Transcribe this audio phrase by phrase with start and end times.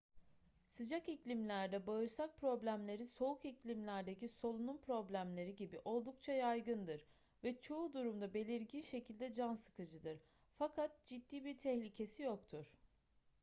[0.65, 7.05] sıcak iklimlerde bağırsak problemleri soğuk iklimlerdeki solunum problemleri gibi oldukça yaygındır
[7.43, 10.19] ve çoğu durumda belirgin şekilde can sıkıcıdır
[10.57, 12.75] fakat ciddi bir tehlikesi yoktur